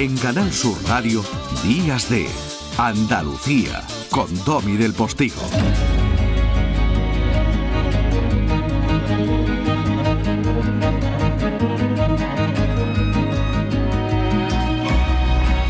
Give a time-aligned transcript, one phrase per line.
[0.00, 1.22] En Canal Sur Radio,
[1.62, 2.26] Días de
[2.78, 5.42] Andalucía, con Domi del Postigo.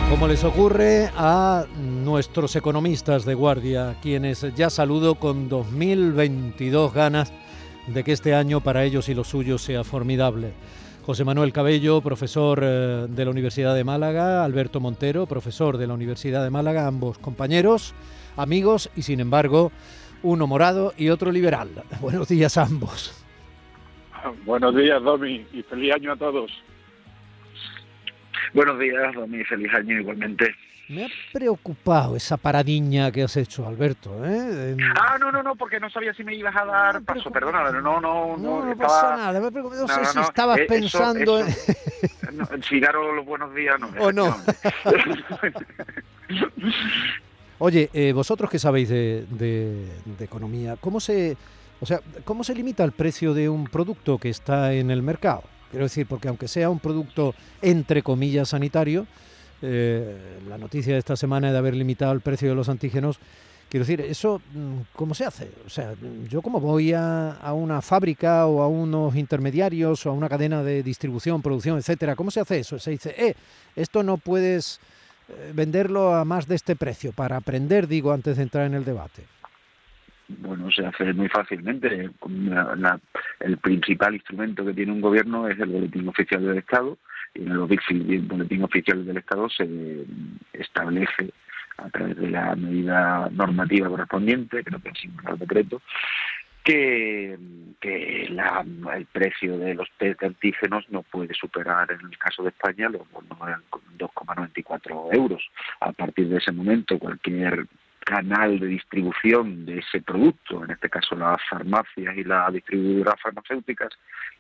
[0.09, 7.33] Como les ocurre a nuestros economistas de guardia, quienes ya saludo con 2022 ganas
[7.89, 10.53] de que este año para ellos y los suyos sea formidable.
[11.11, 15.95] José Manuel Cabello, profesor eh, de la Universidad de Málaga, Alberto Montero, profesor de la
[15.95, 17.97] Universidad de Málaga, ambos compañeros,
[18.37, 19.73] amigos y sin embargo
[20.23, 21.69] uno morado y otro liberal.
[22.01, 23.25] Buenos días a ambos.
[24.45, 26.53] Buenos días, Domi, y feliz año a todos.
[28.53, 30.55] Buenos días, Domi, feliz año igualmente.
[30.89, 34.25] Me ha preocupado esa paradiña que has hecho, Alberto.
[34.25, 34.77] ¿eh?
[34.97, 37.31] Ah, no, no, no, porque no sabía si me ibas a dar paso.
[37.31, 38.37] Perdona, no, no, no.
[38.37, 39.41] No, no pasa nada.
[39.41, 41.39] Me no, sé si estabas eh, pensando.
[41.39, 41.47] en...
[42.69, 43.89] si daros los buenos días, no.
[44.01, 44.37] O no.
[47.59, 49.87] Oye, eh, vosotros que sabéis de, de,
[50.19, 51.37] de economía, ¿cómo se,
[51.81, 55.45] o sea, cómo se limita el precio de un producto que está en el mercado?
[55.71, 59.07] Quiero decir, porque aunque sea un producto entre comillas sanitario,
[59.63, 60.17] eh,
[60.49, 63.19] la noticia de esta semana de haber limitado el precio de los antígenos.
[63.69, 65.51] Quiero decir, ¿eso mm, cómo se hace?
[65.67, 65.95] O sea,
[66.29, 70.63] yo como voy a, a, una fábrica o a unos intermediarios o a una cadena
[70.63, 72.79] de distribución, producción, etcétera, ¿cómo se hace eso?
[72.79, 73.35] Se dice, eh,
[73.77, 74.81] esto no puedes
[75.29, 78.85] eh, venderlo a más de este precio, para aprender, digo, antes de entrar en el
[78.85, 79.25] debate.
[80.39, 82.11] Bueno, se hace muy fácilmente.
[83.41, 86.97] el principal instrumento que tiene un gobierno es el Boletín Oficial del Estado,
[87.35, 89.69] en el boletín oficial del Estado se
[90.53, 91.31] establece
[91.77, 95.81] a través de la medida normativa correspondiente, creo que es el decreto,
[96.63, 97.39] que,
[97.81, 98.65] que la,
[98.95, 102.91] el precio de los test de antígenos no puede superar, en el caso de España,
[102.91, 105.43] los 2,94 euros.
[105.81, 107.67] A partir de ese momento, cualquier
[108.05, 113.91] canal de distribución de ese producto, en este caso las farmacias y las distribuidoras farmacéuticas,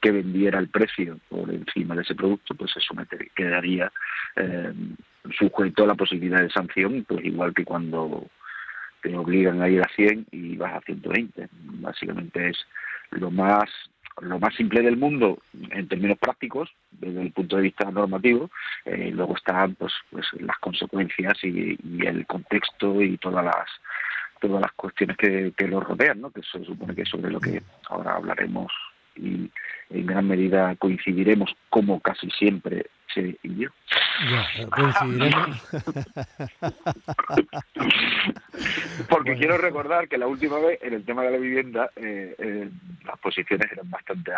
[0.00, 3.92] que vendiera el precio por encima de ese producto, pues eso me quedaría
[4.36, 4.72] eh,
[5.38, 8.26] sujeto a la posibilidad de sanción, pues igual que cuando
[9.02, 11.48] te obligan a ir a 100 y vas a 120.
[11.80, 12.66] Básicamente es
[13.10, 13.68] lo más
[14.20, 15.38] lo más simple del mundo
[15.70, 16.68] en términos prácticos
[17.00, 18.50] desde el punto de vista normativo
[18.84, 23.66] eh, luego están pues, pues las consecuencias y, el contexto y todas las
[24.40, 27.40] todas las cuestiones que, que lo rodean no que se supone que es sobre lo
[27.40, 28.72] que ahora hablaremos
[29.16, 29.50] y
[29.90, 33.68] en gran medida coincidiremos como casi siempre se yo.
[34.30, 35.60] Ya, coincidiremos.
[39.08, 42.68] Porque quiero recordar que la última vez en el tema de la vivienda eh, eh,
[43.04, 44.32] las posiciones eran bastante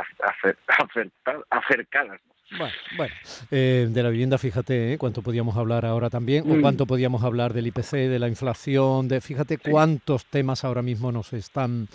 [1.50, 2.20] acercadas.
[2.58, 3.14] Bueno, bueno.
[3.50, 6.60] Eh, de la vivienda, fíjate cuánto podíamos hablar ahora también, o mm.
[6.60, 11.32] cuánto podíamos hablar del IPC, de la inflación, de fíjate cuántos temas ahora mismo nos
[11.32, 11.88] están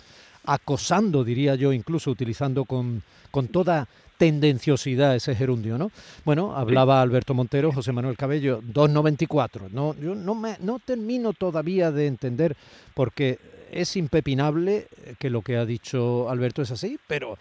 [0.44, 3.86] acosando, diría yo, incluso utilizando con, con toda
[4.16, 5.92] tendenciosidad ese gerundio, ¿no?
[6.24, 9.70] Bueno, hablaba Alberto Montero, José Manuel Cabello, 2.94.
[9.70, 12.56] No, yo no, me, no termino todavía de entender
[12.94, 13.38] porque
[13.70, 17.38] es impepinable que lo que ha dicho Alberto es así, pero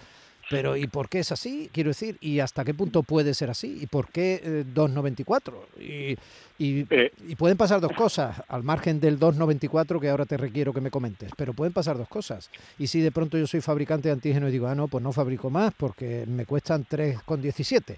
[0.49, 1.69] pero ¿y por qué es así?
[1.73, 3.79] Quiero decir, ¿y hasta qué punto puede ser así?
[3.81, 5.53] ¿Y por qué 2,94?
[5.79, 6.15] Eh,
[6.57, 7.11] y, eh.
[7.27, 10.89] y, pueden pasar dos cosas, al margen del 2,94 que ahora te requiero que me
[10.89, 12.49] comentes, pero pueden pasar dos cosas.
[12.79, 15.11] Y si de pronto yo soy fabricante de antígenos y digo, ah, no, pues no
[15.11, 17.97] fabrico más porque me cuestan 3,17.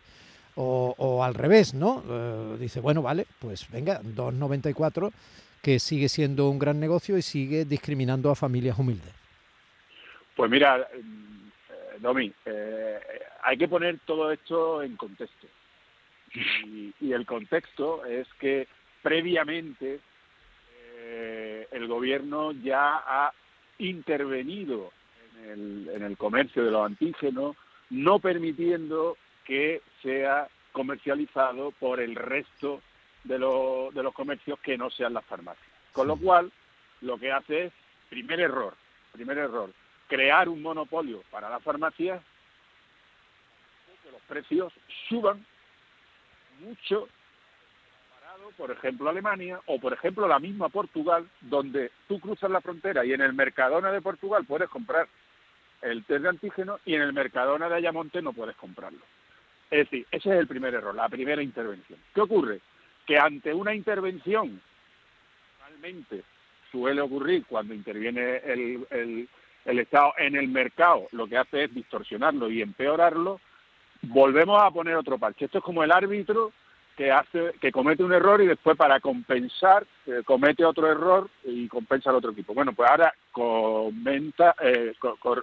[0.56, 2.04] O, o al revés, ¿no?
[2.10, 5.12] Eh, dice, bueno, vale, pues venga, 2,94
[5.62, 9.14] que sigue siendo un gran negocio y sigue discriminando a familias humildes.
[10.36, 10.88] Pues mira,
[12.02, 13.00] Domi, eh,
[13.44, 15.48] hay que poner todo esto en contexto.
[16.34, 18.68] Y, el contexto es que
[19.02, 20.00] previamente
[21.00, 23.34] eh, el gobierno ya ha
[23.80, 24.92] intervenido
[25.46, 27.56] en el, comercio de los antígenos,
[27.90, 32.82] no permitiendo que sea comercializado por el resto
[33.24, 35.68] de, de los comercios que no sean las farmacias.
[35.92, 36.52] Con lo cual,
[37.02, 37.74] lo que hace es,
[38.10, 38.76] primer error,
[39.14, 39.72] primer error,
[40.10, 42.22] crear un monopolio para las farmacias,
[44.04, 44.74] que los precios
[45.08, 45.46] suban
[46.62, 47.08] mucho
[48.10, 53.06] comparado, por ejemplo, Alemania o, por ejemplo, la misma Portugal, donde tú cruzas la frontera
[53.06, 55.08] y en el Mercadona de Portugal puedes comprar
[55.82, 59.00] el test de antígeno y en el Mercadona de Ayamonte no puedes comprarlo.
[59.70, 62.00] Es decir, ese es el primer error, la primera intervención.
[62.14, 62.60] ¿Qué ocurre?
[63.06, 64.60] Que ante una intervención,
[65.60, 66.24] realmente
[66.72, 69.30] suele ocurrir cuando interviene el, el
[69.78, 73.40] Estado en el mercado lo que hace es distorsionarlo y empeorarlo,
[74.02, 75.46] volvemos a poner otro parche.
[75.46, 76.52] Esto es como el árbitro
[76.98, 81.68] que hace que comete un error y después para compensar eh, comete otro error y
[81.68, 82.54] compensa al otro equipo.
[82.54, 84.94] Bueno, pues ahora comenta, eh,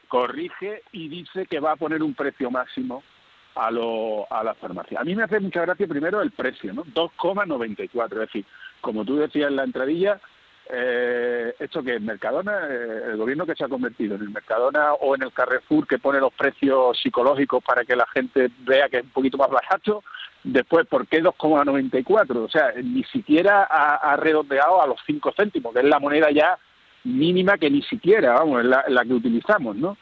[0.08, 3.02] corrige y dice que va a poner un precio máximo
[3.54, 5.00] a, lo, a las farmacias.
[5.00, 6.84] A mí me hace mucha gracia primero el precio, ¿no?
[6.84, 8.44] 2,94, es decir,
[8.82, 10.20] como tú decías en la entradilla,
[10.68, 14.94] eh, esto que es Mercadona, eh, el gobierno que se ha convertido en el Mercadona
[14.94, 18.98] o en el Carrefour que pone los precios psicológicos para que la gente vea que
[18.98, 20.02] es un poquito más barato,
[20.42, 22.36] después, ¿por qué 2,94?
[22.36, 26.58] O sea, ni siquiera ha, redondeado a los 5 céntimos, que es la moneda ya
[27.04, 29.96] mínima que ni siquiera, vamos, es la, que utilizamos, ¿no?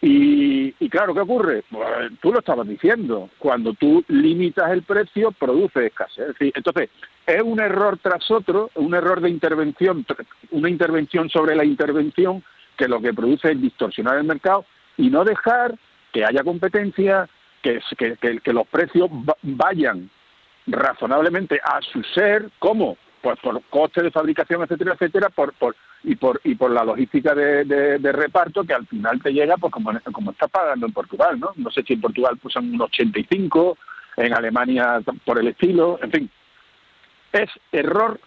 [0.00, 1.64] Y, y, claro, ¿qué ocurre?
[1.70, 6.36] Pues, tú lo estabas diciendo, cuando tú limitas el precio, produce escasez.
[6.38, 6.90] entonces,
[7.26, 10.06] es un error tras otro, un error de intervención,
[10.52, 12.44] una intervención sobre la intervención
[12.76, 14.64] que lo que produce es distorsionar el mercado
[14.96, 15.74] y no dejar
[16.12, 17.28] que haya competencia,
[17.60, 19.10] que, que, los precios
[19.42, 20.08] vayan
[20.66, 22.96] razonablemente a su ser, ¿cómo?
[23.20, 25.74] Pues por coste de fabricación, etcétera, etcétera, por, por,
[26.04, 29.92] y por y por la logística de, reparto que al final te llega pues como,
[30.12, 31.50] como estás pagando en Portugal, ¿no?
[31.56, 33.76] No sé si en Portugal pues son un 85,
[34.16, 36.30] en Alemania por el estilo, en fin,
[37.32, 38.20] es error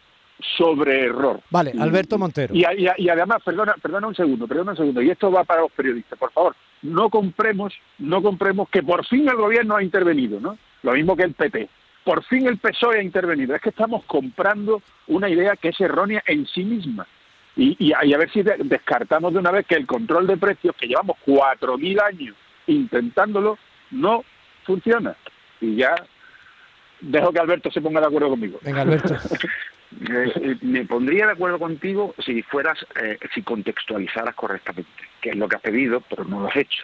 [0.57, 1.41] sobre error.
[1.49, 2.53] Vale, Alberto Montero.
[2.55, 2.63] Y,
[3.09, 6.31] además, perdona, perdona un segundo, perdona un segundo, y esto va para los periodistas, por
[6.31, 10.57] favor, no compremos, no compremos que por fin el gobierno ha intervenido, ¿no?
[10.83, 11.69] Lo mismo que el PP.
[12.03, 13.53] Por fin el PSOE ha intervenido.
[13.53, 17.05] Es que estamos comprando una idea que es errónea en sí misma.
[17.55, 20.87] Y, y, a ver si descartamos de una vez que el control de precios, que
[20.87, 22.35] llevamos cuatro mil años
[22.67, 23.57] intentándolo,
[23.91, 24.23] no
[24.63, 25.15] funciona.
[25.59, 25.95] Y ya
[27.01, 28.59] dejo que Alberto se ponga de acuerdo conmigo.
[28.63, 29.15] Venga, Alberto.
[30.09, 34.89] Eh, eh, me pondría de acuerdo contigo si fueras, eh, si contextualizaras correctamente,
[35.21, 36.83] que es lo que has pedido, pero no lo has hecho.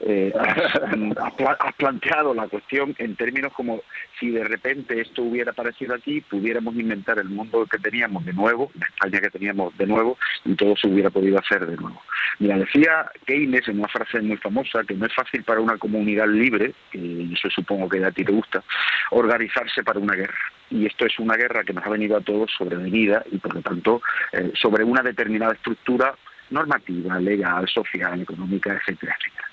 [1.58, 3.82] has, planteado la cuestión en términos como
[4.18, 8.70] si de repente esto hubiera aparecido aquí, pudiéramos inventar el mundo que teníamos de nuevo,
[8.78, 12.00] la España que teníamos de nuevo, y todo se hubiera podido hacer de nuevo.
[12.38, 16.28] Mira, decía Keynes en una frase muy famosa que no es fácil para una comunidad
[16.28, 18.62] libre, y eso supongo que a ti te gusta,
[19.10, 20.38] organizarse para una guerra
[20.72, 23.60] y esto es una guerra que nos ha venido a todos sobrevenida y por lo
[23.60, 24.00] tanto
[24.32, 26.14] eh, sobre una determinada estructura
[26.52, 29.48] normativa, legal, social, económica, etcétera, etcétera.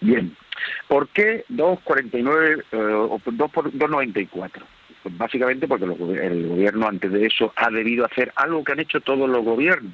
[0.00, 0.36] Bien,
[0.88, 4.50] ¿por qué 2,49 eh, o 2,94?
[5.02, 9.00] Pues básicamente porque el gobierno antes de eso ha debido hacer algo que han hecho
[9.00, 9.92] todos los gobiernos,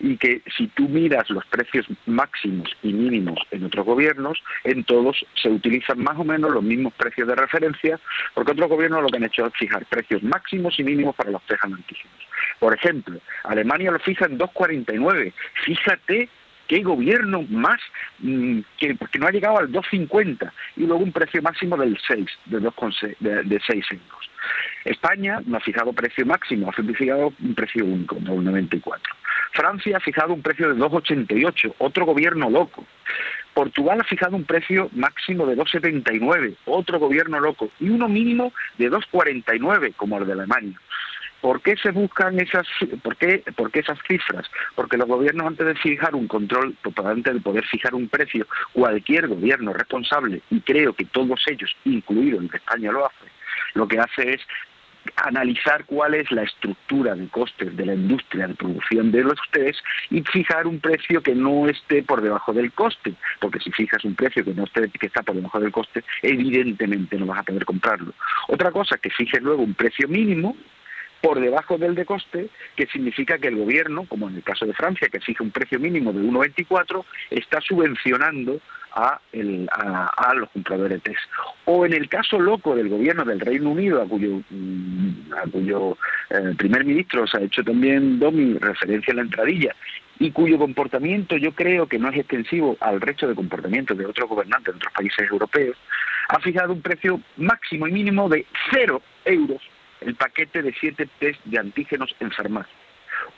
[0.00, 5.24] y que si tú miras los precios máximos y mínimos en otros gobiernos, en todos
[5.40, 8.00] se utilizan más o menos los mismos precios de referencia,
[8.34, 11.42] porque otros gobiernos lo que han hecho es fijar precios máximos y mínimos para los
[11.42, 12.10] test analíticos.
[12.60, 15.32] Por ejemplo, Alemania lo fija en 2,49.
[15.64, 16.28] Fíjate
[16.68, 17.80] qué gobierno más
[18.20, 22.26] mm, que porque no ha llegado al 2,50 y luego un precio máximo del 6,
[22.44, 22.74] de, 2,
[23.18, 24.30] de, de 6 euros.
[24.84, 28.98] España no ha fijado precio máximo, ha fijado un precio único, de 1,94.
[29.52, 32.86] Francia ha fijado un precio de 2,88, otro gobierno loco.
[33.52, 38.90] Portugal ha fijado un precio máximo de 2,79, otro gobierno loco, y uno mínimo de
[38.90, 40.80] 2,49, como el de Alemania.
[41.40, 42.66] ¿Por qué se buscan esas,
[43.02, 44.46] por qué, por qué esas cifras?
[44.74, 49.28] Porque los gobiernos antes de fijar un control, antes de poder fijar un precio, cualquier
[49.28, 53.26] gobierno responsable, y creo que todos ellos, incluido el de España, lo hace,
[53.74, 54.40] lo que hace es
[55.16, 59.80] analizar cuál es la estructura de costes de la industria de producción de los test
[60.10, 64.14] y fijar un precio que no esté por debajo del coste, porque si fijas un
[64.14, 67.64] precio que no esté que está por debajo del coste, evidentemente no vas a poder
[67.64, 68.12] comprarlo.
[68.48, 70.56] Otra cosa que fijes luego un precio mínimo
[71.20, 74.74] por debajo del de coste, que significa que el gobierno, como en el caso de
[74.74, 78.60] Francia, que fija un precio mínimo de 1,24, está subvencionando
[78.92, 79.20] a,
[80.16, 81.18] a, los compradores test.
[81.66, 85.96] O en el caso loco del gobierno del Reino Unido, a cuyo, mm, a cuyo
[86.30, 89.74] eh, primer ministro se ha hecho también Domi referencia en la entradilla,
[90.18, 94.28] y cuyo comportamiento yo creo que no es extensivo al resto de comportamientos de otros
[94.28, 95.76] gobernantes de otros países europeos,
[96.28, 99.62] ha fijado un precio máximo y mínimo de cero euros
[100.00, 102.74] el paquete de siete test de antígenos en farmacia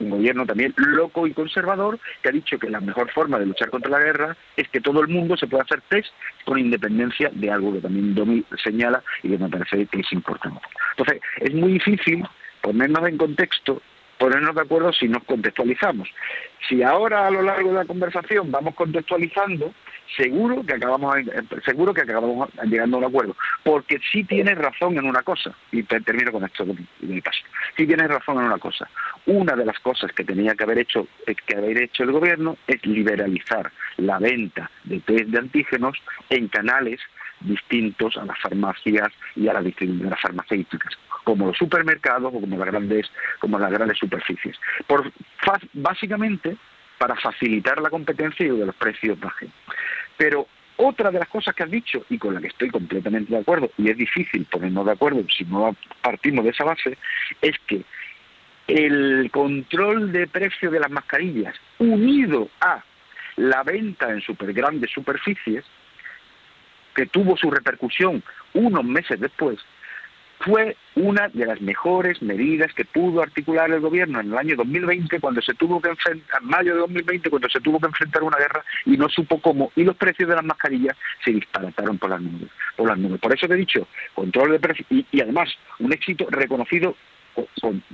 [0.00, 3.70] un gobierno también loco y conservador que ha dicho que la mejor forma de luchar
[3.70, 6.08] contra la guerra es que todo el mundo se pueda hacer test
[6.44, 10.60] con independencia de algo que también Domi señala y que me parece que es importante.
[10.96, 12.24] Entonces, es muy difícil
[12.60, 13.82] ponernos en contexto
[14.18, 16.08] ponernos de acuerdo si nos contextualizamos.
[16.68, 19.74] Si ahora a lo largo de la conversación vamos contextualizando,
[20.16, 21.16] seguro que acabamos
[21.64, 23.36] seguro que acabamos llegando a un acuerdo.
[23.64, 27.40] Porque sí tienes razón en una cosa y termino con esto de mi paso
[27.76, 28.88] sí tienes razón en una cosa.
[29.26, 32.56] Una de las cosas que tenía que haber hecho eh, que haber hecho el gobierno
[32.66, 35.96] es liberalizar la venta de test de antígenos
[36.30, 37.00] en canales
[37.40, 43.10] distintos a las farmacias y a las farmacéuticas, como los supermercados o como las grandes,
[43.40, 44.56] como las grandes superficies.
[44.86, 45.12] Por,
[45.72, 46.56] básicamente
[47.02, 49.50] para facilitar la competencia y que los precios bajen.
[50.16, 53.40] Pero otra de las cosas que has dicho y con la que estoy completamente de
[53.40, 56.96] acuerdo, y es difícil ponernos de acuerdo si no partimos de esa base,
[57.40, 57.82] es que
[58.68, 62.84] el control de precio de las mascarillas unido a
[63.34, 65.64] la venta en super grandes superficies,
[66.94, 68.22] que tuvo su repercusión
[68.54, 69.58] unos meses después,
[70.44, 75.20] fue una de las mejores medidas que pudo articular el gobierno en el año 2020
[75.20, 78.38] cuando se tuvo que enfrentar, en mayo de 2020 cuando se tuvo que enfrentar una
[78.38, 82.20] guerra y no supo cómo y los precios de las mascarillas se disparataron por las
[82.20, 83.20] nubes, por las nubes.
[83.20, 86.96] Por eso te he dicho, control de precios y además un éxito reconocido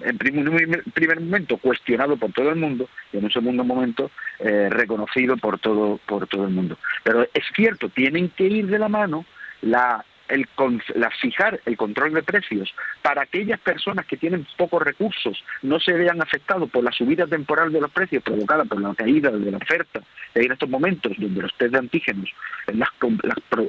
[0.00, 4.68] en primer, primer momento cuestionado por todo el mundo y en un segundo momento eh,
[4.70, 8.88] reconocido por todo por todo el mundo pero es cierto tienen que ir de la
[8.88, 9.24] mano
[9.62, 10.46] la el,
[10.94, 15.92] la, fijar el control de precios para aquellas personas que tienen pocos recursos no se
[15.92, 19.56] vean afectados por la subida temporal de los precios provocada por la caída de la
[19.58, 20.00] oferta
[20.34, 22.30] en estos momentos donde los test de antígenos
[22.66, 22.88] las,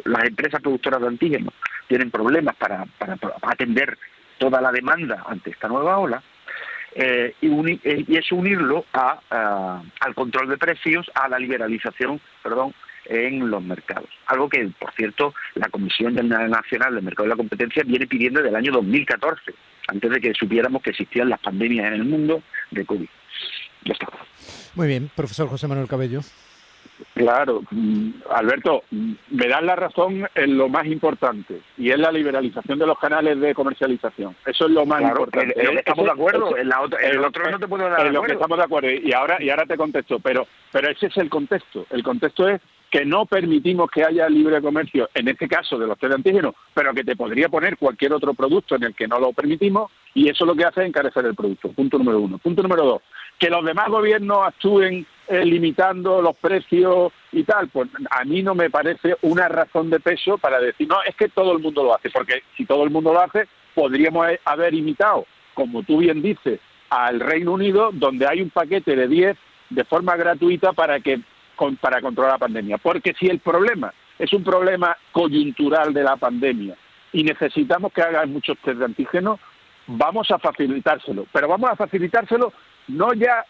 [0.05, 1.53] las, empresas productoras de antígenos
[1.87, 3.97] tienen problemas para, para atender
[4.39, 6.23] toda la demanda ante esta nueva ola,
[6.95, 12.73] eh, eh, y, es unirlo a, al control de precios, a la liberalización, perdón,
[13.09, 14.09] en los mercados.
[14.27, 18.49] Algo que, por cierto, la Comisión Nacional del Mercado de la Competencia viene pidiendo desde
[18.49, 19.53] el año 2014,
[19.87, 23.09] antes de que supiéramos que existían las pandemias en el mundo de COVID.
[23.85, 24.07] Ya está.
[24.75, 26.21] Muy bien, profesor José Manuel Cabello.
[27.13, 32.11] Claro, mm, Alberto, mm, me das la razón en lo más importante y es la
[32.11, 34.35] liberalización de los canales de comercialización.
[34.45, 35.53] Eso es lo más importante.
[35.77, 38.57] estamos de acuerdo, en, la el otro no te puedo dar en lo que estamos
[38.57, 41.85] de acuerdo y ahora y ahora te contesto, pero pero ese es el contexto.
[41.89, 45.97] El contexto es que no permitimos que haya libre comercio, en este caso de los
[45.97, 49.19] test de antígenos, pero que te podría poner cualquier otro producto en el que no
[49.19, 51.71] lo permitimos, y eso lo que hace es encarecer el producto.
[51.71, 52.37] Punto número uno.
[52.39, 53.01] Punto número dos,
[53.37, 58.55] que los demás gobiernos actúen eh, limitando los precios y tal, pues a mí no
[58.55, 61.95] me parece una razón de peso para decir, no, es que todo el mundo lo
[61.95, 66.59] hace, porque si todo el mundo lo hace, podríamos haber imitado, como tú bien dices,
[66.89, 69.37] al Reino Unido, donde hay un paquete de 10
[69.69, 71.19] de forma gratuita para que
[71.79, 72.77] para controlar la pandemia.
[72.77, 76.75] Porque si el problema es un problema coyuntural de la pandemia
[77.13, 79.39] y necesitamos que hagan muchos test de antígenos,
[79.87, 81.25] vamos a facilitárselo.
[81.31, 82.53] Pero vamos a facilitárselo
[82.87, 83.45] no ya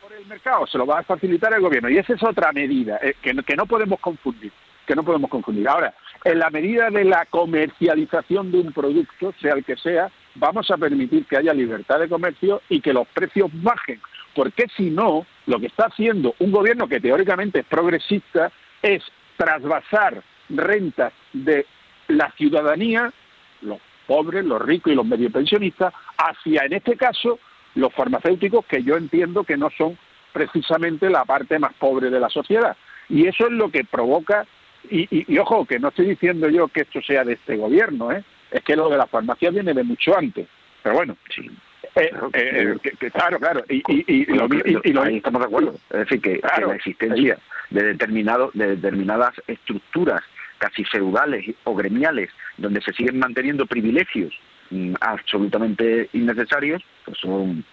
[0.00, 1.88] por el mercado, se lo va a facilitar el gobierno.
[1.88, 4.52] Y esa es otra medida eh, que, que no podemos confundir,
[4.86, 5.68] que no podemos confundir.
[5.68, 5.94] Ahora,
[6.24, 10.76] en la medida de la comercialización de un producto, sea el que sea, vamos a
[10.76, 14.00] permitir que haya libertad de comercio y que los precios bajen.
[14.34, 18.50] Porque si no, lo que está haciendo un gobierno que teóricamente es progresista
[18.82, 19.02] es
[19.36, 21.66] trasvasar rentas de
[22.08, 23.12] la ciudadanía,
[23.62, 27.38] los pobres, los ricos y los medio pensionistas, hacia, en este caso,
[27.74, 29.98] los farmacéuticos que yo entiendo que no son
[30.32, 32.76] precisamente la parte más pobre de la sociedad.
[33.08, 34.46] Y eso es lo que provoca,
[34.90, 38.22] y, ojo, que no estoy diciendo yo que esto sea de este gobierno, ¿eh?
[38.50, 40.46] es que lo de la farmacia viene de mucho antes.
[40.82, 41.50] Pero bueno, sí.
[41.96, 42.76] Eh, eh,
[43.12, 45.74] claro, claro, y, y, lo, ahí estamos de acuerdo.
[45.90, 47.38] Es decir, que, la existencia
[47.70, 50.22] de, determinado, de determinadas estructuras
[50.58, 54.32] casi feudales o gremiales donde se siguen manteniendo privilegios
[55.00, 57.64] absolutamente innecesarios pues son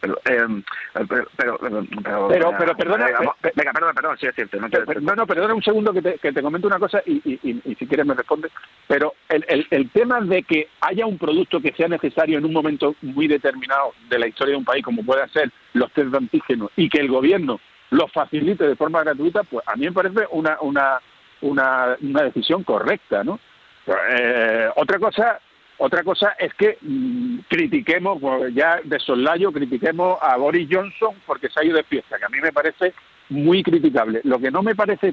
[0.00, 0.62] pero eh,
[1.08, 2.28] pero, pero, pero,
[2.58, 3.06] pero, perdona
[3.54, 4.68] venga perdona perdona sí es cierto no,
[5.00, 7.74] no, no perdona un segundo que te, que te comento una cosa y, y, y,
[7.74, 8.48] si quieres me responde
[8.88, 12.52] pero el, el, el tema de que haya un producto que sea necesario en un
[12.52, 16.18] momento muy determinado de la historia de un país como puede ser los test de
[16.18, 20.26] antígenos y que el gobierno lo facilite de forma gratuita pues a mí me parece
[20.30, 20.98] una una
[21.42, 23.38] una, una decisión correcta no
[23.86, 25.40] eh, otra cosa
[25.84, 28.22] otra cosa es que mm, critiquemos,
[28.54, 32.28] ya de soslayo, critiquemos a Boris Johnson porque se ha ido de fiesta, que a
[32.28, 32.94] mí me parece
[33.30, 34.20] muy criticable.
[34.22, 35.12] Lo que no me parece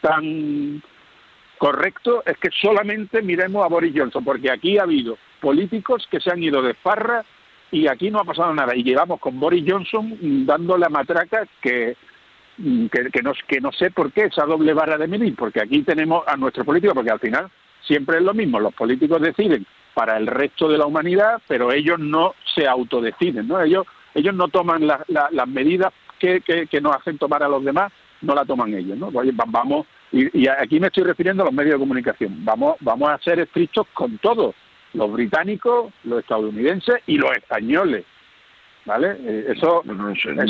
[0.00, 0.82] tan
[1.56, 6.32] correcto es que solamente miremos a Boris Johnson, porque aquí ha habido políticos que se
[6.32, 7.24] han ido de farra
[7.70, 8.74] y aquí no ha pasado nada.
[8.74, 11.96] Y llevamos con Boris Johnson dando la matraca que,
[12.58, 15.82] mm, que, no, que no sé por qué esa doble vara de medir, porque aquí
[15.82, 17.48] tenemos a nuestro político, porque al final
[17.82, 21.98] siempre es lo mismo, los políticos deciden para el resto de la humanidad, pero ellos
[21.98, 23.60] no se autodeciden, ¿no?
[23.60, 28.34] Ellos, ellos no toman las medidas que, que, nos hacen tomar a los demás, no
[28.34, 29.10] la toman ellos, ¿no?
[29.46, 33.40] vamos, y, aquí me estoy refiriendo a los medios de comunicación, vamos, vamos a ser
[33.40, 34.54] estrictos con todos,
[34.94, 38.04] los británicos, los estadounidenses y los españoles.
[38.84, 39.16] ¿Vale?
[39.20, 39.82] Eh, eso,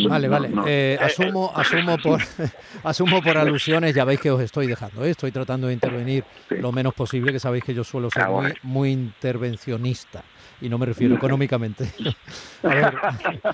[0.09, 0.51] vale, vale.
[0.67, 2.21] Eh, asumo, asumo por,
[2.83, 3.95] asumo por alusiones.
[3.95, 5.05] Ya veis que os estoy dejando.
[5.05, 5.11] ¿eh?
[5.11, 8.91] Estoy tratando de intervenir lo menos posible, que sabéis que yo suelo ser muy, muy
[8.91, 10.23] intervencionista
[10.63, 11.91] y no me refiero económicamente.
[12.63, 12.95] a ver,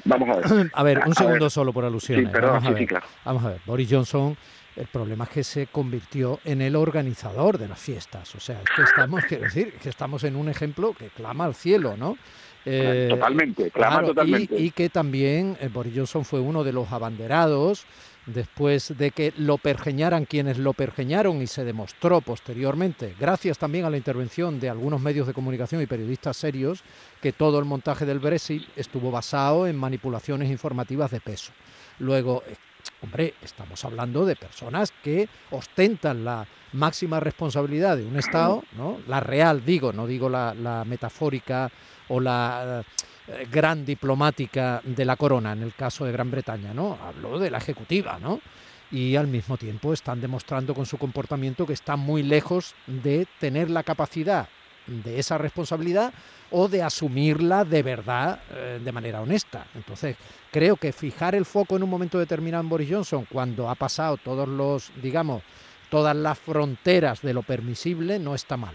[0.04, 0.70] vamos a ver.
[0.72, 2.32] A ver, un segundo solo por alusiones.
[2.32, 2.88] vamos, a ver.
[3.24, 3.60] vamos a ver.
[3.66, 4.36] Boris Johnson
[4.78, 8.32] el problema es que se convirtió en el organizador de las fiestas.
[8.36, 11.56] O sea, es que estamos, quiero decir, que estamos en un ejemplo que clama al
[11.56, 12.16] cielo, ¿no?
[12.70, 14.58] Eh, totalmente, clama totalmente.
[14.58, 17.86] Y, que también eh, Boris Johnson fue uno de los abanderados
[18.26, 23.90] después de que lo pergeñaran quienes lo pergeñaron y se demostró posteriormente, gracias también a
[23.90, 26.82] la intervención de algunos medios de comunicación y periodistas serios,
[27.22, 31.52] que todo el montaje del Brexit estuvo basado en manipulaciones informativas de peso.
[31.98, 32.54] Luego, eh,
[33.02, 38.98] hombre, estamos hablando de personas que ostentan la máxima responsabilidad de un Estado, ¿no?
[39.06, 41.70] la real digo, no digo la, la metafórica
[42.08, 42.84] o la
[43.26, 46.98] eh, gran diplomática de la corona, en el caso de Gran Bretaña, ¿no?
[47.02, 48.40] Hablo de la ejecutiva, ¿no?
[48.90, 53.68] Y al mismo tiempo están demostrando con su comportamiento que están muy lejos de tener
[53.68, 54.48] la capacidad
[54.86, 56.12] de esa responsabilidad
[56.50, 59.66] o de asumirla de verdad eh, de manera honesta.
[59.74, 60.16] Entonces,
[60.50, 64.16] creo que fijar el foco en un momento determinado en Boris Johnson, cuando ha pasado
[64.16, 65.42] todos los, digamos,
[65.90, 68.74] todas las fronteras de lo permisible, no está mal.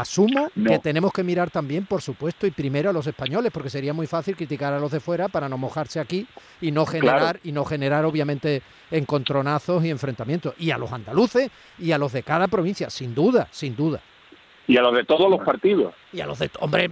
[0.00, 3.94] Asumo que tenemos que mirar también, por supuesto, y primero a los españoles, porque sería
[3.94, 6.26] muy fácil criticar a los de fuera para no mojarse aquí
[6.60, 8.60] y no generar y no generar obviamente
[8.90, 10.52] encontronazos y enfrentamientos.
[10.58, 14.02] Y a los andaluces y a los de cada provincia, sin duda, sin duda.
[14.66, 15.94] Y a los de todos los partidos.
[16.12, 16.90] Y a los de hombre,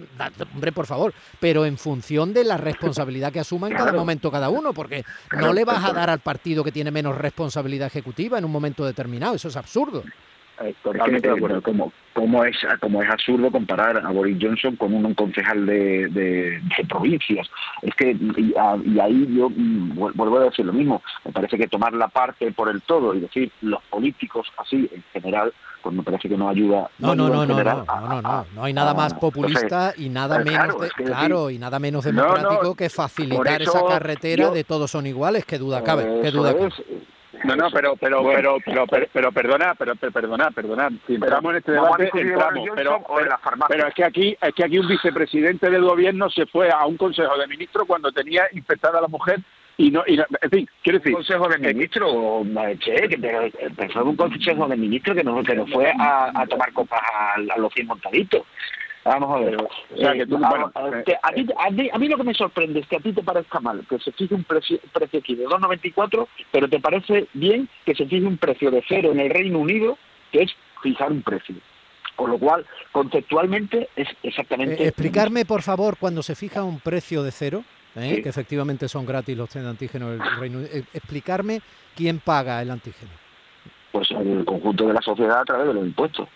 [0.55, 4.49] hombre, por favor, pero en función de la responsabilidad que asuma en cada momento cada
[4.49, 5.05] uno, porque
[5.39, 8.87] no le vas a dar al partido que tiene menos responsabilidad ejecutiva en un momento
[8.87, 10.05] determinado, eso es absurdo.
[10.83, 11.63] Totalmente de acuerdo.
[11.63, 16.61] Como, como, es, como es absurdo comparar a Boris Johnson con un, concejal de, de,
[16.89, 17.49] provincias.
[17.83, 18.55] Es que, y,
[19.01, 22.69] ahí yo mm, vuelvo a decir lo mismo, me parece que tomar la parte por
[22.69, 26.89] el todo y decir los políticos así en general, pues me parece que no ayuda.
[26.99, 30.77] No, no, no, no, no, no, no, no, hay nada más populista y nada menos,
[30.97, 35.83] claro, y nada menos democrático que facilitar esa carretera de todos son iguales, que duda
[35.83, 36.71] cabe, qué duda cabe.
[37.45, 40.89] No, no, pero, pero, pero, pero, pero, perdona, pero, perdona, perdona.
[41.07, 42.69] Si entramos en este debate, entramos.
[42.75, 43.05] Pero,
[43.69, 46.97] pero es que aquí, es que aquí un vicepresidente del gobierno se fue a un
[46.97, 49.41] consejo de ministros cuando tenía infectada a la mujer
[49.77, 51.13] y no, y en fin, quiero decir.
[51.15, 52.47] Consejo de ministros,
[52.79, 56.73] che, que pero, un consejo de ministros que no, que no fue a, a tomar
[56.73, 58.43] copas a, a los 100 montaditos.
[59.05, 59.57] Vamos a ver.
[61.23, 64.13] a, mí, lo que me sorprende es que a ti te parezca mal que se
[64.13, 68.39] fije un precio, precio aquí de 2,94, pero te parece bien que se fije un
[68.39, 69.99] precio de cero en el Reino Unido,
[70.33, 71.55] que es fijar un precio.
[72.17, 74.83] Con lo cual, conceptualmente es exactamente...
[74.83, 77.65] Eh, explicarme, por favor, cuando se fija un precio de cero,
[77.97, 78.23] ¿eh?
[78.23, 81.61] que efectivamente son gratis los test de antígeno del Reino Unido, eh, explicarme
[81.95, 83.11] quién paga el antígeno.
[83.93, 86.29] Pues el conjunto de la sociedad a través de los impuestos.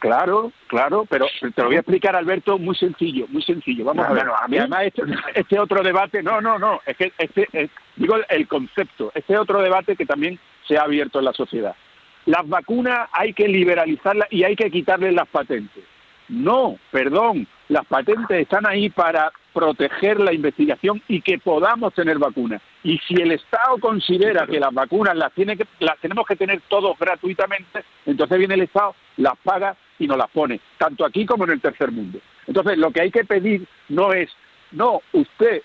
[0.00, 3.84] Claro, claro, pero te lo voy a explicar, Alberto, muy sencillo, muy sencillo.
[3.84, 4.24] Vamos a ver.
[4.42, 5.02] además, este,
[5.34, 9.96] este, otro debate, no, no, no, es que este, digo el, concepto, este otro debate
[9.96, 11.76] que también se ha abierto en la sociedad.
[12.24, 15.84] Las vacunas hay que liberalizarlas y hay que quitarles las patentes.
[16.30, 22.62] No, perdón, las patentes están ahí para proteger la investigación y que podamos tener vacunas.
[22.82, 26.62] Y si el Estado considera que las vacunas las, tiene que, las tenemos que tener
[26.68, 31.44] todos gratuitamente, entonces viene el Estado, las paga y nos las pone, tanto aquí como
[31.44, 32.18] en el tercer mundo.
[32.46, 34.30] Entonces, lo que hay que pedir no es,
[34.72, 35.62] no, usted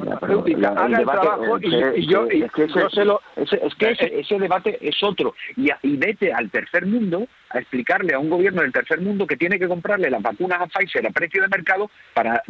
[0.00, 3.20] haga el, trabajo y, yo, es que ese, lo...
[3.36, 5.34] es que eh, ese, debate es otro.
[5.56, 9.36] Y, y vete al tercer mundo a explicarle a un gobierno del tercer mundo que
[9.36, 12.42] tiene que comprarle las vacunas a Pfizer a precio de mercado para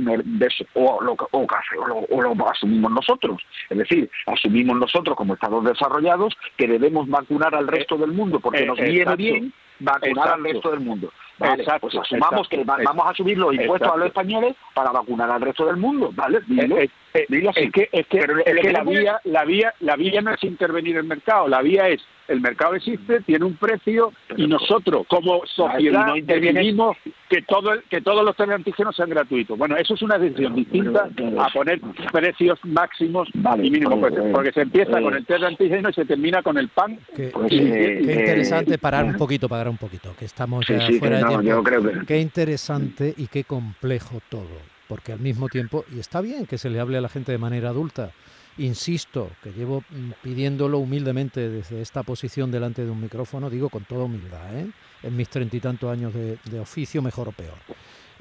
[0.74, 3.42] o lo, o, lo, asumimos nosotros.
[3.68, 8.64] Es decir, asumimos nosotros como estados desarrollados que debemos vacunar al resto del mundo porque
[8.64, 11.12] nos viene bien vacunar al resto del mundo.
[11.38, 15.40] Vale, pues asumamos que vamos a subir los impuestos a los españoles para vacunar al
[15.40, 16.38] resto del mundo, ¿vale?
[16.38, 18.26] Eh, eh, es que, es que,
[18.72, 22.40] la, vía, la, vía, la vía no es intervenir el mercado, la vía es el
[22.40, 26.96] mercado existe, tiene un precio y nosotros como sociedad no decidimos
[27.28, 29.56] que todo que todos los test antígenos sean gratuitos.
[29.56, 31.80] Bueno, eso es una decisión distinta a poner
[32.12, 36.04] precios máximos y mínimos, pues, porque se empieza con el test de antígeno y se
[36.04, 36.98] termina con el pan.
[37.14, 41.38] Qué, pues, eh, interesante parar un poquito, parar un poquito, que estamos ya fuera de
[41.38, 41.64] tiempo.
[42.06, 46.68] Qué interesante y qué complejo todo porque al mismo tiempo, y está bien que se
[46.68, 48.10] le hable a la gente de manera adulta,
[48.58, 53.84] insisto, que llevo mm, pidiéndolo humildemente desde esta posición delante de un micrófono, digo con
[53.84, 54.70] toda humildad, ¿eh?
[55.02, 57.56] en mis treinta y tantos años de, oficio, mejor o peor.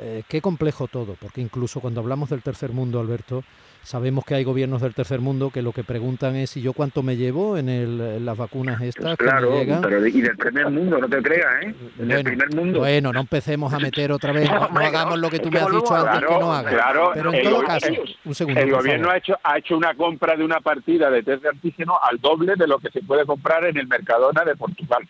[0.03, 3.43] Eh, qué complejo todo, porque incluso cuando hablamos del tercer mundo, Alberto,
[3.83, 7.03] sabemos que hay gobiernos del tercer mundo que lo que preguntan es si yo cuánto
[7.03, 9.15] me llevo en, las vacunas estas.
[9.15, 9.51] claro,
[9.83, 11.75] pero y del primer mundo, no te creas, ¿eh?
[11.97, 12.79] bueno, primer mundo.
[12.79, 15.95] Bueno, no empecemos a meter otra vez, no, hagamos lo que tú me has dicho
[15.95, 16.73] antes que no hagas.
[16.73, 17.87] Claro, pero en todo caso,
[18.25, 18.59] un segundo.
[18.59, 21.99] El gobierno ha hecho, ha hecho una compra de una partida de test de antígeno
[22.01, 25.07] al doble de lo que se puede comprar en el Mercadona de Portugal.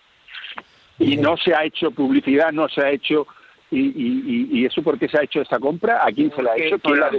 [0.99, 3.25] Y no se ha hecho publicidad, no se ha hecho
[3.71, 6.05] y, y, y, eso por qué se ha hecho esta compra?
[6.05, 6.77] ¿A quién se la ha hecho?
[6.79, 7.09] ¿Quién la,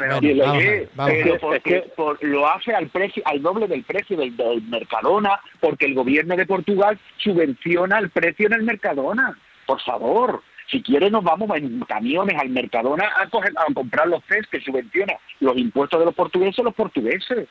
[2.20, 4.34] lo hace al precio, al doble del precio del,
[4.68, 9.34] Mercadona, porque el gobierno de Portugal subvenciona el precio en el Mercadona.
[9.64, 14.50] Por favor, si quiere nos vamos en camiones al Mercadona a, a comprar los test
[14.50, 17.48] que subvenciona los impuestos de los portugueses los portugueses.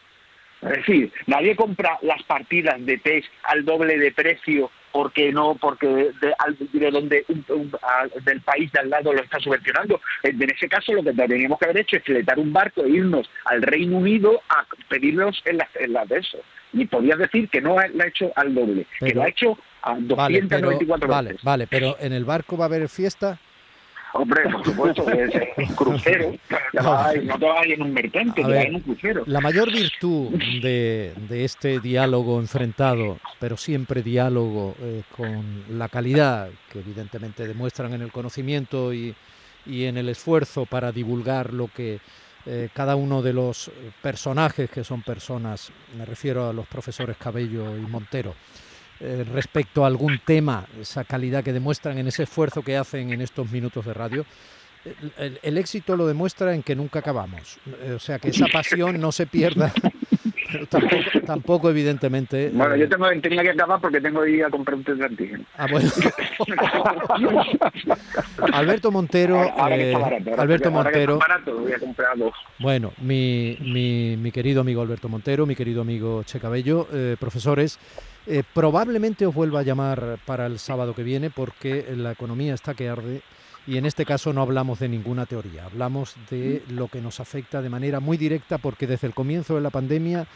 [0.62, 5.88] Es decir, nadie compra las partidas de test al doble de precio porque no, porque
[5.88, 7.26] de, donde
[8.26, 10.00] del país de al lado lo está subvencionando.
[10.24, 13.30] En ese caso, lo que teníamos que haber hecho es fletar un barco e irnos
[13.46, 16.40] al Reino Unido a pedirlos en las en la de eso.
[16.74, 19.96] Y podías decir que no lo ha hecho al doble, que lo ha hecho a
[20.00, 21.44] 294 vale, veces.
[21.44, 23.40] Vale, vale, pero en el barco va a haber fiesta.
[24.14, 26.32] Hombre, por supuesto, es un crucero.
[26.74, 29.24] no te vas en un mercante, te en un crucero.
[29.26, 36.50] La mayor virtud de, de, este diálogo enfrentado, pero siempre diálogo eh, con la calidad
[36.72, 39.16] que evidentemente demuestran en el conocimiento y,
[39.66, 42.00] y en el esfuerzo para divulgar lo que
[42.46, 43.72] eh, cada uno de los
[44.02, 48.34] personajes que son personas, me refiero a los profesores Cabello y Montero,
[49.02, 53.22] eh, respecto a algún tema, esa calidad que demuestran en ese esfuerzo que hacen en
[53.22, 54.26] estos minutos de radio,
[55.18, 57.60] el, éxito lo demuestra en que nunca acabamos.
[57.96, 59.74] O sea, que esa pasión no se pierda.
[61.26, 62.50] tampoco, evidentemente.
[62.54, 65.06] Bueno, yo tengo, tenía que acabar porque tengo que ir a comprar un test de
[65.06, 65.46] antígeno.
[65.58, 65.90] Ah, bueno.
[68.54, 69.44] Alberto Montero.
[69.70, 69.94] eh,
[70.38, 71.20] Alberto Montero.
[71.46, 72.34] voy a comprar dos.
[72.60, 77.80] Bueno, mi, mi, mi, querido amigo Alberto Montero, mi querido amigo Che Cabello, eh, profesores.
[78.28, 82.76] Eh, probablemente os vuelva a llamar para el sábado que viene porque la economía está
[82.76, 83.22] que arde
[83.68, 87.62] y en este caso no hablamos de ninguna teoría, hablamos de lo que nos afecta
[87.62, 90.28] de manera muy directa porque desde el comienzo de la pandemia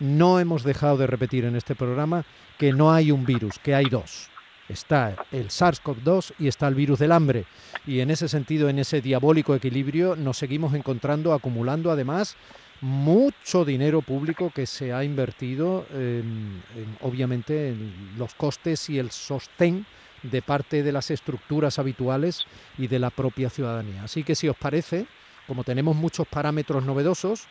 [0.00, 2.24] no hemos dejado de repetir en este programa
[2.56, 4.28] que no hay un virus, que hay dos.
[4.68, 7.46] Está el SARS-CoV-2 y está el virus del hambre.
[7.86, 12.36] Y en ese sentido, en ese diabólico equilibrio, nos seguimos encontrando, acumulando además
[12.80, 16.62] mucho dinero público que se ha invertido, en,
[17.00, 19.86] obviamente, en los costes y el sostén
[20.22, 22.44] de parte de las estructuras habituales
[22.76, 24.04] y de la propia ciudadanía.
[24.04, 25.06] Así que si os parece,
[25.46, 27.46] como tenemos muchos parámetros novedosos,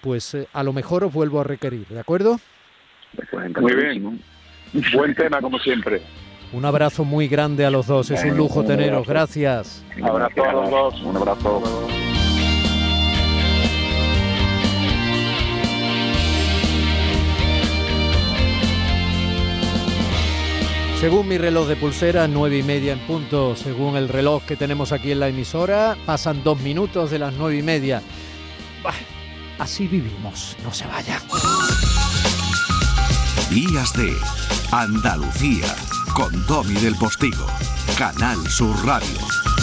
[0.00, 2.38] pues eh, a lo mejor os vuelvo a requerir, ¿de acuerdo?
[3.60, 4.22] Muy bien.
[4.92, 6.02] Buen tema, como siempre.
[6.52, 9.84] Un abrazo muy grande a los dos, es un lujo teneros, gracias.
[9.96, 11.02] Un abrazo a los dos.
[11.02, 12.05] Un abrazo.
[21.06, 23.54] Según mi reloj de pulsera, nueve y media en punto.
[23.54, 27.58] Según el reloj que tenemos aquí en la emisora, pasan dos minutos de las nueve
[27.58, 28.02] y media.
[29.56, 31.22] así vivimos, no se vayan.
[33.50, 34.12] Días de
[34.72, 35.72] Andalucía,
[36.12, 37.46] con Domi del Postigo,
[37.96, 39.55] Canal Sur Radio.